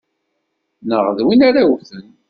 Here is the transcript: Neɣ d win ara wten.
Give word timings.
Neɣ 0.87 1.05
d 1.17 1.19
win 1.25 1.41
ara 1.47 1.63
wten. 1.71 2.07